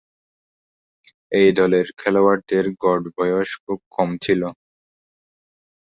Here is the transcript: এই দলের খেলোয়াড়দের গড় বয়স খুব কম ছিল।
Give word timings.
এই 1.31 1.49
দলের 1.57 1.87
খেলোয়াড়দের 1.97 2.65
গড় 2.81 3.05
বয়স 3.17 3.49
খুব 3.63 3.79
কম 3.91 4.09
ছিল। 4.17 4.41